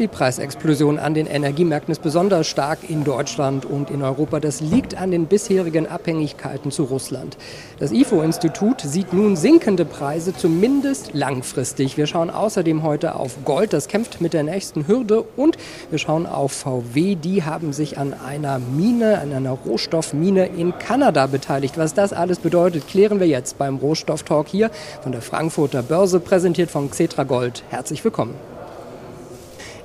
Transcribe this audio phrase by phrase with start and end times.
[0.00, 4.40] Die Preisexplosion an den Energiemärkten ist besonders stark in Deutschland und in Europa.
[4.40, 7.36] Das liegt an den bisherigen Abhängigkeiten zu Russland.
[7.78, 11.98] Das IFO-Institut sieht nun sinkende Preise, zumindest langfristig.
[11.98, 15.22] Wir schauen außerdem heute auf Gold, das kämpft mit der nächsten Hürde.
[15.36, 15.58] Und
[15.90, 21.26] wir schauen auf VW, die haben sich an einer Mine, an einer Rohstoffmine in Kanada
[21.26, 21.76] beteiligt.
[21.76, 24.70] Was das alles bedeutet, klären wir jetzt beim Rohstofftalk hier
[25.02, 27.64] von der Frankfurter Börse, präsentiert von Xetra Gold.
[27.68, 28.34] Herzlich willkommen.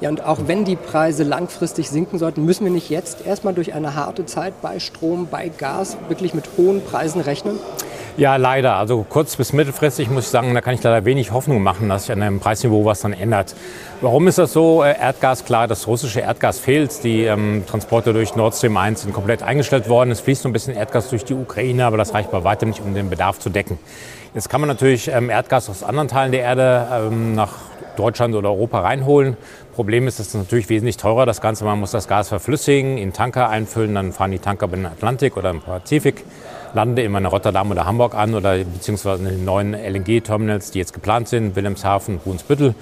[0.05, 3.73] Ja, und auch wenn die Preise langfristig sinken sollten, müssen wir nicht jetzt erstmal durch
[3.73, 7.57] eine harte Zeit bei Strom, bei Gas wirklich mit hohen Preisen rechnen?
[8.15, 8.75] Ja, leider.
[8.75, 12.03] Also kurz- bis mittelfristig muss ich sagen, da kann ich leider wenig Hoffnung machen, dass
[12.03, 13.55] sich an dem Preisniveau was dann ändert.
[13.99, 14.83] Warum ist das so?
[14.83, 17.03] Äh, Erdgas, klar, das russische Erdgas fehlt.
[17.03, 20.11] Die ähm, Transporte durch Nord Stream 1 sind komplett eingestellt worden.
[20.11, 22.79] Es fließt so ein bisschen Erdgas durch die Ukraine, aber das reicht bei weitem nicht,
[22.79, 23.79] um den Bedarf zu decken.
[24.35, 27.53] Jetzt kann man natürlich ähm, Erdgas aus anderen Teilen der Erde ähm, nach
[27.95, 29.37] Deutschland oder Europa reinholen.
[29.73, 31.25] Problem ist, es ist natürlich wesentlich teurer.
[31.25, 34.77] Das Ganze, man muss das Gas verflüssigen, in Tanker einfüllen, dann fahren die Tanker über
[34.77, 36.23] den Atlantik oder im Pazifik,
[36.73, 40.93] landen immer in Rotterdam oder Hamburg an oder beziehungsweise in den neuen LNG-Terminals, die jetzt
[40.93, 42.75] geplant sind, Wilhelmshaven, Brunsbüttel.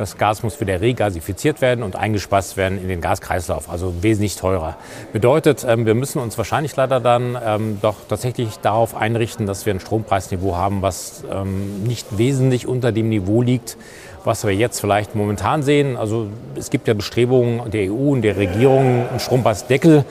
[0.00, 4.78] Das Gas muss wieder regasifiziert werden und eingespeist werden in den Gaskreislauf, also wesentlich teurer.
[5.12, 9.74] Bedeutet, ähm, wir müssen uns wahrscheinlich leider dann ähm, doch tatsächlich darauf einrichten, dass wir
[9.74, 13.76] ein Strompreisniveau haben, was ähm, nicht wesentlich unter dem Niveau liegt,
[14.24, 15.98] was wir jetzt vielleicht momentan sehen.
[15.98, 20.06] Also es gibt ja Bestrebungen der EU und der Regierung, einen Strompreisdeckel,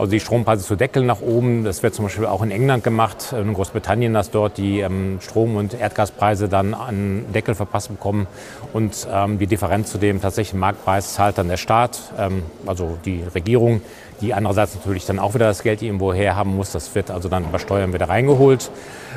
[0.00, 1.64] also die Strompreise zu deckeln nach oben.
[1.64, 5.56] Das wird zum Beispiel auch in England gemacht, in Großbritannien, dass dort die ähm, Strom-
[5.56, 8.26] und Erdgaspreise dann an Deckel verpasst bekommen
[8.72, 13.22] und ähm, die Differenz zu dem tatsächlichen Marktpreis zahlt dann der Staat, ähm, also die
[13.34, 13.82] Regierung
[14.20, 16.72] die andererseits natürlich dann auch wieder das Geld irgendwo herhaben muss.
[16.72, 18.70] Das wird also dann über Steuern wieder reingeholt.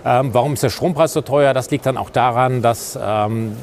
[0.06, 1.53] Ähm, warum ist der Strompreis so teuer?
[1.53, 3.56] Das liegt dann auch daran, dass ähm,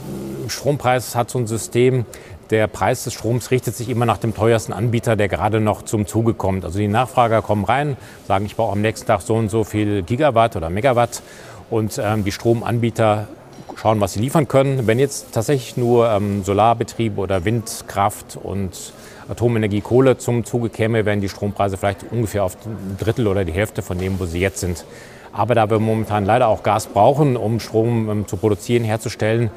[0.48, 2.04] Strompreis hat so ein System,
[2.50, 6.06] der Preis des Stroms richtet sich immer nach dem teuersten Anbieter, der gerade noch zum
[6.06, 6.64] Zuge kommt.
[6.64, 7.96] Also die Nachfrager kommen rein,
[8.26, 11.22] sagen, ich brauche am nächsten Tag so und so viel Gigawatt oder Megawatt.
[11.70, 13.28] Und ähm, die Stromanbieter
[13.76, 14.86] schauen, was sie liefern können.
[14.86, 18.92] Wenn jetzt tatsächlich nur ähm, Solarbetriebe oder Windkraft und
[19.28, 23.52] Atomenergie, Kohle zum Zuge käme, wären die Strompreise vielleicht ungefähr auf ein Drittel oder die
[23.52, 24.84] Hälfte von dem, wo sie jetzt sind.
[25.32, 29.50] Aber da wir momentan leider auch Gas brauchen, um Strom ähm, zu produzieren, herzustellen,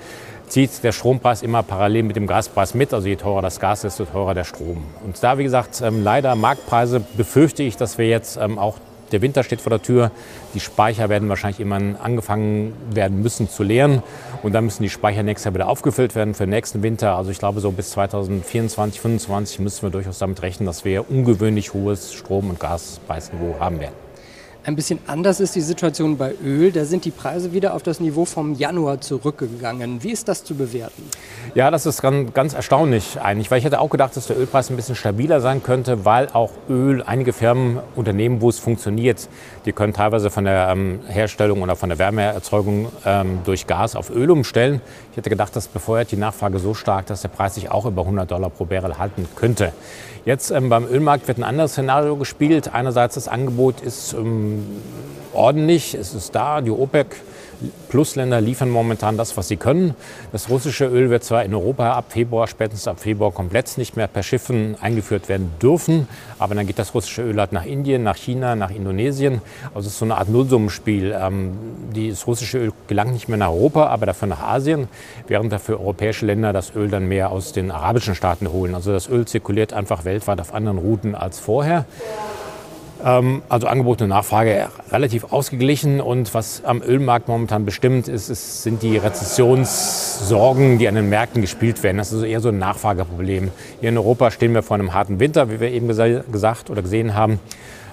[0.54, 2.94] zieht der Strompreis immer parallel mit dem Gaspreis mit.
[2.94, 4.84] Also je teurer das Gas, desto teurer der Strom.
[5.04, 8.78] Und da, wie gesagt, ähm, leider Marktpreise befürchte ich, dass wir jetzt ähm, auch
[9.12, 10.12] der Winter steht vor der Tür.
[10.54, 14.04] Die Speicher werden wahrscheinlich immer angefangen werden müssen zu leeren.
[14.44, 17.16] Und dann müssen die Speicher nächstes Jahr wieder aufgefüllt werden für den nächsten Winter.
[17.16, 21.74] Also ich glaube, so bis 2024, 2025 müssen wir durchaus damit rechnen, dass wir ungewöhnlich
[21.74, 24.03] hohes Strom- und Gaspreisniveau haben werden.
[24.66, 26.72] Ein bisschen anders ist die Situation bei Öl.
[26.72, 30.02] Da sind die Preise wieder auf das Niveau vom Januar zurückgegangen.
[30.04, 31.04] Wie ist das zu bewerten?
[31.54, 34.78] Ja, das ist ganz, erstaunlich eigentlich, weil ich hätte auch gedacht, dass der Ölpreis ein
[34.78, 39.28] bisschen stabiler sein könnte, weil auch Öl, einige Firmen, Unternehmen, wo es funktioniert,
[39.66, 44.12] die können teilweise von der ähm, Herstellung oder von der Wärmeerzeugung ähm, durch Gas auf
[44.12, 44.80] Öl umstellen.
[45.12, 48.04] Ich hätte gedacht, das befeuert die Nachfrage so stark, dass der Preis sich auch über
[48.04, 49.74] 100 Dollar pro Barrel halten könnte.
[50.26, 52.74] Jetzt ähm, beim Ölmarkt wird ein anderes Szenario gespielt.
[52.74, 54.53] Einerseits das Angebot ist ähm,
[55.34, 57.16] ordentlich, es ist da, die OPEC
[57.90, 59.96] Plus-Länder liefern momentan das, was sie können.
[60.32, 64.08] Das russische Öl wird zwar in Europa ab Februar, spätestens ab Februar komplett nicht mehr
[64.08, 66.08] per Schiffen eingeführt werden dürfen,
[66.40, 69.42] aber dann geht das russische Öl halt nach Indien, nach China, nach Indonesien.
[69.74, 71.16] Also es ist so eine Art Nullsummenspiel.
[71.18, 71.52] Ähm,
[71.96, 74.88] das russische Öl gelangt nicht mehr nach Europa, aber dafür nach Asien,
[75.28, 78.76] während dafür europäische Länder das Öl dann mehr aus den arabischen Staaten holen.
[78.76, 81.86] Also das Öl zirkuliert einfach weltweit auf anderen Routen als vorher.
[83.04, 86.02] Ähm, also Angebot und Nachfrage relativ ausgeglichen.
[86.02, 91.42] Und was am Ölmarkt momentan bestimmt ist, ist, sind die Rezessionssorgen, die an den Märkten
[91.42, 91.98] gespielt werden.
[91.98, 93.52] Das ist also eher so ein Nachfrageproblem.
[93.80, 97.14] Hier in Europa stehen wir vor einem harten Winter, wie wir eben gesagt oder gesehen
[97.14, 97.40] haben.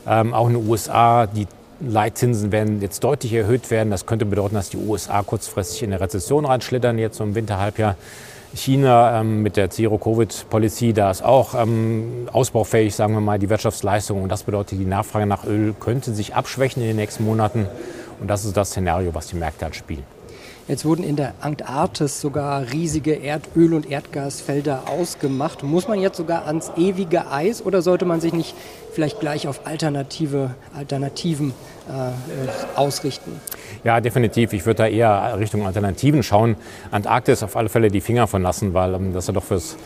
[0.06, 1.46] Ähm, auch in den USA, die
[1.80, 3.90] Leitzinsen werden jetzt deutlich erhöht werden.
[3.90, 7.96] Das könnte bedeuten, dass die USA kurzfristig in eine Rezession reinschlittern, jetzt so im Winterhalbjahr.
[8.54, 14.22] China ähm, mit der Zero-Covid-Policy, da ist auch ähm, ausbaufähig, sagen wir mal, die Wirtschaftsleistung.
[14.22, 17.66] Und das bedeutet, die Nachfrage nach Öl könnte sich abschwächen in den nächsten Monaten.
[18.20, 20.04] Und das ist das Szenario, was die Märkte halt spielen.
[20.68, 25.62] Jetzt wurden in der Antarktis sogar riesige Erdöl- und Erdgasfelder ausgemacht.
[25.64, 28.54] Muss man jetzt sogar ans ewige Eis oder sollte man sich nicht
[28.92, 31.52] vielleicht gleich auf alternative Alternativen
[31.88, 33.40] äh, ausrichten?
[33.84, 34.52] Ja, definitiv.
[34.52, 36.56] Ich würde da eher Richtung Alternativen schauen.
[36.90, 39.76] Antarktis auf alle Fälle die Finger von lassen, weil ähm, das ja doch fürs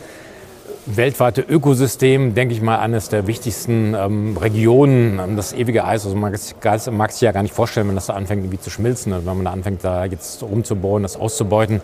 [0.85, 5.19] weltweite Ökosystem, denke ich mal, eines der wichtigsten ähm, Regionen.
[5.19, 6.35] Ähm, das ewige Eis, also man
[6.91, 9.45] mag sich ja gar nicht vorstellen, wenn das da anfängt irgendwie zu schmilzen, wenn man
[9.45, 11.81] da anfängt, da jetzt rumzubohren, das auszubeuten.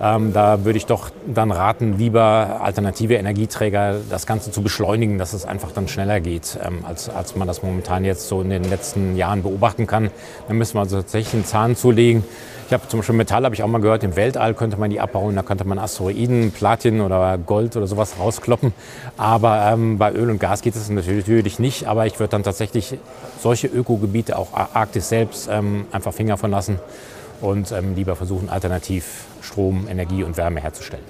[0.00, 5.32] Ähm, da würde ich doch dann raten, lieber alternative Energieträger das Ganze zu beschleunigen, dass
[5.32, 8.64] es einfach dann schneller geht, ähm, als, als man das momentan jetzt so in den
[8.64, 10.10] letzten Jahren beobachten kann.
[10.46, 12.24] Da müssen wir also tatsächlich einen Zahn zulegen.
[12.68, 15.00] Ich habe zum Beispiel Metall, habe ich auch mal gehört, im Weltall könnte man die
[15.00, 18.74] abbauen, da könnte man Asteroiden, Platin oder Gold oder sowas rauskloppen.
[19.16, 21.86] Aber ähm, bei Öl und Gas geht es natürlich nicht.
[21.88, 22.98] Aber ich würde dann tatsächlich
[23.40, 26.78] solche Ökogebiete, auch Arktis selbst, ähm, einfach Finger von lassen
[27.40, 31.04] und ähm, lieber versuchen, alternativ Strom, Energie und Wärme herzustellen.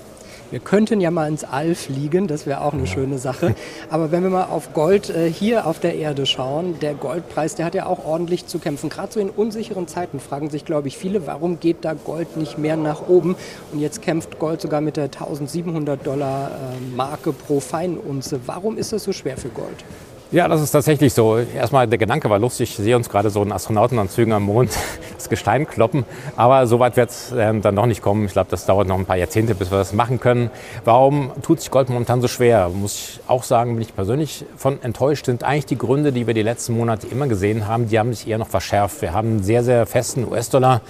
[0.50, 2.88] Wir könnten ja mal ins All fliegen, das wäre auch eine ja.
[2.88, 3.54] schöne Sache.
[3.90, 7.66] Aber wenn wir mal auf Gold äh, hier auf der Erde schauen, der Goldpreis, der
[7.66, 8.88] hat ja auch ordentlich zu kämpfen.
[8.88, 12.56] Gerade so in unsicheren Zeiten fragen sich, glaube ich, viele, warum geht da Gold nicht
[12.56, 13.36] mehr nach oben?
[13.72, 18.40] Und jetzt kämpft Gold sogar mit der 1700 Dollar äh, Marke pro Feinunze.
[18.46, 19.84] Warum ist das so schwer für Gold?
[20.30, 21.38] Ja, das ist tatsächlich so.
[21.38, 22.68] Erstmal der Gedanke war lustig.
[22.68, 24.70] Ich sehe uns gerade so einen Astronautenanzügen am Mond
[25.16, 26.04] das Gestein kloppen.
[26.36, 28.26] Aber so weit wird es ähm, dann noch nicht kommen.
[28.26, 30.50] Ich glaube, das dauert noch ein paar Jahrzehnte, bis wir das machen können.
[30.84, 32.68] Warum tut sich Gold momentan so schwer?
[32.68, 35.24] Muss ich auch sagen, bin ich persönlich von enttäuscht.
[35.24, 38.28] Sind eigentlich die Gründe, die wir die letzten Monate immer gesehen haben, die haben sich
[38.28, 39.00] eher noch verschärft.
[39.00, 40.82] Wir haben einen sehr, sehr festen US-Dollar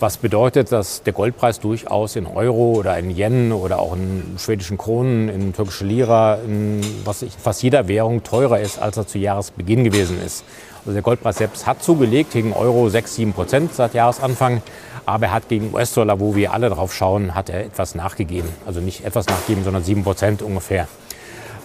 [0.00, 4.76] was bedeutet, dass der Goldpreis durchaus in Euro oder in Yen oder auch in schwedischen
[4.76, 9.84] Kronen, in türkische Lira, in was fast jeder Währung teurer ist, als er zu Jahresbeginn
[9.84, 10.44] gewesen ist.
[10.80, 14.62] Also der Goldpreis selbst hat zugelegt gegen Euro 6, 7 Prozent seit Jahresanfang.
[15.04, 18.48] Aber er hat gegen US-Dollar, wo wir alle drauf schauen, hat er etwas nachgegeben.
[18.66, 20.88] Also nicht etwas nachgegeben, sondern 7 Prozent ungefähr.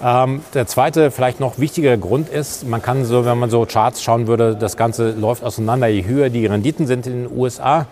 [0.03, 4.01] Ähm, der zweite, vielleicht noch wichtigere Grund ist, man kann so, wenn man so Charts
[4.01, 5.87] schauen würde, das Ganze läuft auseinander.
[5.87, 7.85] Je höher die Renditen sind in den USA,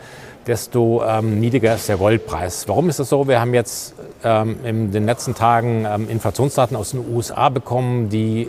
[0.48, 2.68] desto ähm, niedriger ist der Goldpreis.
[2.68, 3.28] Warum ist das so?
[3.28, 8.48] Wir haben jetzt ähm, in den letzten Tagen ähm, Inflationsdaten aus den USA bekommen, die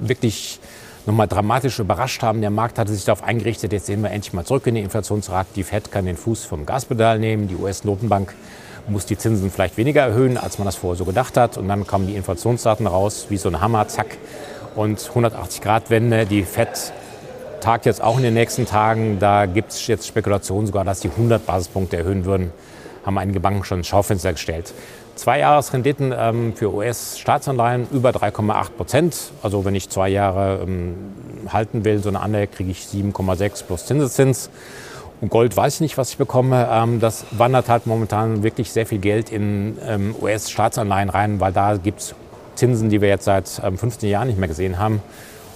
[0.00, 0.60] wirklich
[1.06, 2.42] nochmal dramatisch überrascht haben.
[2.42, 5.48] Der Markt hatte sich darauf eingerichtet, jetzt sehen wir endlich mal zurück in die Inflationsrate.
[5.56, 8.34] Die Fed kann den Fuß vom Gaspedal nehmen, die US-Notenbank
[8.90, 11.56] muss die Zinsen vielleicht weniger erhöhen, als man das vorher so gedacht hat.
[11.56, 14.18] Und dann kamen die Inflationsdaten raus, wie so ein Hammer, zack.
[14.74, 16.92] Und 180 Grad Wende, die Fed
[17.60, 19.18] tagt jetzt auch in den nächsten Tagen.
[19.18, 22.52] Da gibt es jetzt Spekulationen sogar, dass die 100 Basispunkte erhöhen würden.
[23.04, 24.72] Haben einige Banken schon ins Schaufenster gestellt.
[25.14, 29.16] Zwei Jahresrenditen ähm, für US-Staatsanleihen über 3,8 Prozent.
[29.42, 30.94] Also wenn ich zwei Jahre ähm,
[31.48, 34.50] halten will, so eine Anleihe, kriege ich 7,6 plus Zinseszins.
[35.20, 36.68] Und Gold weiß ich nicht, was ich bekomme.
[36.70, 41.76] Ähm, das wandert halt momentan wirklich sehr viel Geld in ähm, US-Staatsanleihen rein, weil da
[41.76, 42.14] gibt es
[42.54, 45.02] Zinsen, die wir jetzt seit 15 ähm, Jahren nicht mehr gesehen haben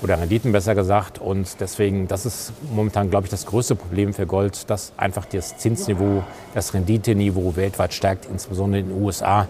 [0.02, 1.18] oder Renditen besser gesagt.
[1.18, 5.56] Und deswegen, das ist momentan, glaube ich, das größte Problem für Gold, dass einfach das
[5.56, 9.48] Zinsniveau, das Renditeniveau weltweit steigt, insbesondere in den USA.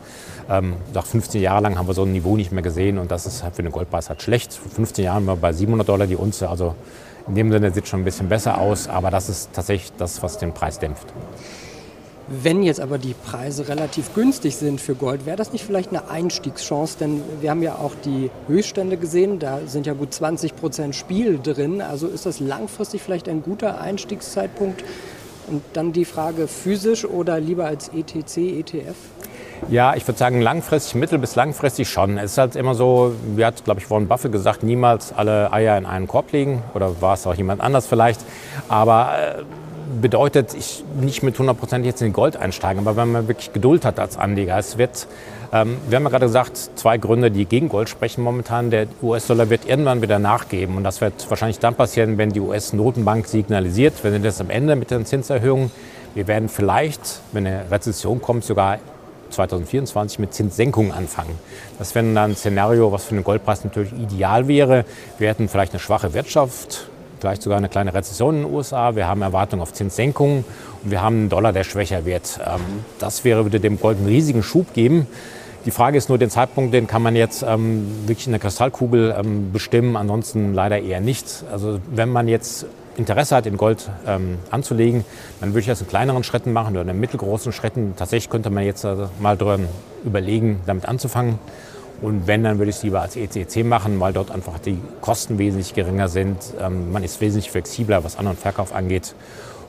[0.49, 3.27] Ähm, nach 15 Jahren lang haben wir so ein Niveau nicht mehr gesehen und das
[3.27, 4.53] ist halt für den Goldpreis halt schlecht.
[4.53, 6.77] Vor 15 Jahren waren wir bei 700 Dollar die Unze, also
[7.27, 10.23] in dem Sinne sieht es schon ein bisschen besser aus, aber das ist tatsächlich das,
[10.23, 11.07] was den Preis dämpft.
[12.27, 16.09] Wenn jetzt aber die Preise relativ günstig sind für Gold, wäre das nicht vielleicht eine
[16.09, 16.97] Einstiegschance?
[16.99, 21.39] Denn wir haben ja auch die Höchststände gesehen, da sind ja gut 20 Prozent Spiel
[21.39, 21.83] drin.
[21.83, 24.85] Also ist das langfristig vielleicht ein guter Einstiegszeitpunkt?
[25.49, 28.97] Und dann die Frage physisch oder lieber als ETC, ETF?
[29.71, 32.19] Ja, ich würde sagen langfristig, mittel- bis langfristig schon.
[32.19, 35.79] Es ist halt immer so, wie hat, glaube ich, Warren Buffett gesagt, niemals alle Eier
[35.79, 36.63] in einen Korb legen.
[36.75, 38.21] Oder war es auch jemand anders vielleicht.
[38.69, 39.43] Aber äh,
[40.01, 43.99] bedeutet, ich nicht mit 100% jetzt in Gold einsteigen, aber wenn man wirklich Geduld hat
[43.99, 45.07] als Anleger, es wird,
[45.53, 48.71] ähm, wir haben ja gerade gesagt, zwei Gründe, die gegen Gold sprechen momentan.
[48.71, 53.27] Der US-Dollar wird irgendwann wieder nachgeben und das wird wahrscheinlich dann passieren, wenn die US-Notenbank
[53.27, 55.71] signalisiert, wenn sie das am Ende mit den Zinserhöhungen,
[56.15, 58.79] wir werden vielleicht, wenn eine Rezession kommt, sogar
[59.35, 61.39] 2024 mit Zinssenkungen anfangen.
[61.79, 64.85] Das wäre dann ein Szenario, was für den Goldpreis natürlich ideal wäre.
[65.19, 66.89] Wir hätten vielleicht eine schwache Wirtschaft,
[67.21, 68.97] vielleicht sogar eine kleine Rezession in den USA.
[68.97, 70.45] Wir haben Erwartungen auf Zinssenkungen
[70.83, 72.39] und wir haben einen Dollar, der schwächer wird.
[72.45, 72.61] Ähm,
[72.99, 75.07] das wäre, würde dem Gold einen riesigen Schub geben.
[75.65, 79.15] Die Frage ist nur, den Zeitpunkt, den kann man jetzt ähm, wirklich in der Kristallkugel
[79.19, 81.45] ähm, bestimmen, ansonsten leider eher nicht.
[81.51, 85.05] Also wenn man jetzt Interesse hat, in Gold ähm, anzulegen,
[85.41, 87.95] dann würde ich das in kleineren Schritten machen oder in mittelgroßen Schritten.
[87.97, 89.59] Tatsächlich könnte man jetzt äh, mal drüber
[90.05, 91.39] überlegen, damit anzufangen.
[92.03, 95.39] Und wenn, dann würde ich es lieber als ECC machen, weil dort einfach die Kosten
[95.39, 96.39] wesentlich geringer sind.
[96.61, 99.15] Ähm, man ist wesentlich flexibler, was An- und Verkauf angeht.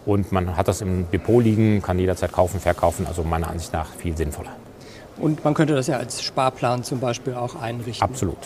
[0.05, 3.07] Und man hat das im Depot liegen, kann jederzeit kaufen, verkaufen.
[3.07, 4.51] Also meiner Ansicht nach viel sinnvoller.
[5.17, 8.07] Und man könnte das ja als Sparplan zum Beispiel auch einrichten.
[8.07, 8.37] Absolut.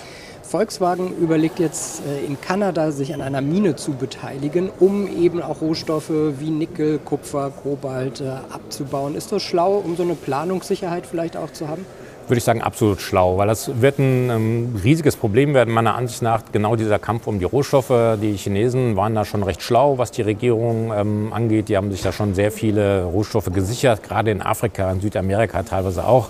[0.49, 5.61] Volkswagen überlegt jetzt äh, in Kanada, sich an einer Mine zu beteiligen, um eben auch
[5.61, 9.13] Rohstoffe wie Nickel, Kupfer, Kobalt äh, abzubauen.
[9.13, 11.85] Ist das schlau, um so eine Planungssicherheit vielleicht auch zu haben?
[12.27, 16.21] würde ich sagen, absolut schlau, weil das wird ein ähm, riesiges Problem werden, meiner Ansicht
[16.21, 17.91] nach, genau dieser Kampf um die Rohstoffe.
[18.21, 21.69] Die Chinesen waren da schon recht schlau, was die Regierung ähm, angeht.
[21.69, 26.05] Die haben sich da schon sehr viele Rohstoffe gesichert, gerade in Afrika, in Südamerika teilweise
[26.05, 26.29] auch.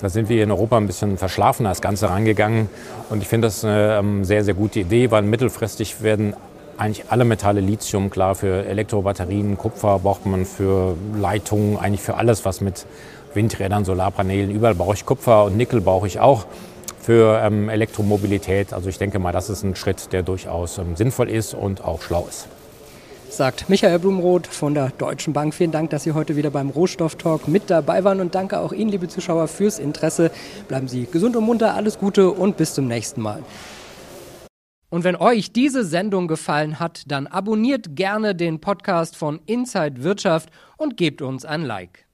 [0.00, 2.70] Da sind wir in Europa ein bisschen verschlafen das Ganze rangegangen.
[3.10, 6.34] Und ich finde das eine ähm, sehr, sehr gute Idee, weil mittelfristig werden
[6.78, 12.46] eigentlich alle Metalle Lithium, klar, für Elektrobatterien, Kupfer braucht man für Leitungen, eigentlich für alles,
[12.46, 12.86] was mit
[13.34, 16.46] Windrädern, Solarpanelen, überall brauche ich Kupfer und Nickel brauche ich auch
[17.00, 18.72] für ähm, Elektromobilität.
[18.72, 22.00] Also ich denke mal, das ist ein Schritt, der durchaus ähm, sinnvoll ist und auch
[22.00, 22.48] schlau ist.
[23.30, 25.54] Sagt Michael Blumroth von der Deutschen Bank.
[25.54, 28.90] Vielen Dank, dass Sie heute wieder beim Rohstofftalk mit dabei waren und danke auch Ihnen,
[28.90, 30.32] liebe Zuschauer, fürs Interesse.
[30.66, 33.44] Bleiben Sie gesund und munter, alles Gute und bis zum nächsten Mal.
[34.90, 40.50] Und wenn euch diese Sendung gefallen hat, dann abonniert gerne den Podcast von Inside Wirtschaft
[40.76, 42.09] und gebt uns ein Like.